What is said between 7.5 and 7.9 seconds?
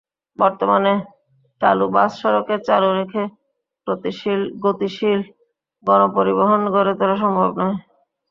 নয়।